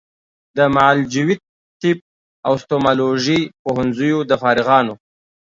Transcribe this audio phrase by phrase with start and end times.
[0.57, 1.35] د معالجوي
[1.81, 1.97] طب
[2.47, 4.93] او ستوماتولوژي پوهنځیو د فارغانو